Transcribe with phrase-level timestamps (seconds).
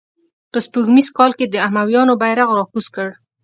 [0.51, 3.09] په سپوږمیز کال یې د امویانو بیرغ را کوز کړ.